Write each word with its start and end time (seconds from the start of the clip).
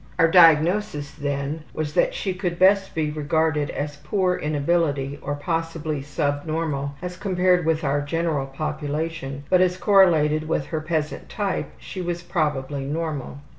Our 0.17 0.27
diagnosis, 0.27 1.11
then, 1.11 1.61
was 1.75 1.93
that 1.93 2.15
she 2.15 2.33
could 2.33 2.57
best 2.57 2.95
be 2.95 3.11
regarded 3.11 3.69
as 3.69 3.97
poor 3.97 4.33
in 4.35 4.55
ability 4.55 5.19
or 5.21 5.35
possibly 5.35 6.01
subnormal 6.01 6.95
as 7.03 7.17
compared 7.17 7.67
with 7.67 7.83
our 7.83 8.01
general 8.01 8.47
population, 8.47 9.43
but 9.47 9.61
as 9.61 9.77
correlated 9.77 10.47
with 10.49 10.65
her 10.65 10.81
peasant 10.81 11.29
type 11.29 11.69
she 11.77 12.01
was 12.01 12.23
probably 12.23 12.83
normal. 12.83 13.41